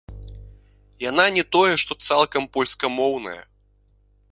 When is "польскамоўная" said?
2.57-3.39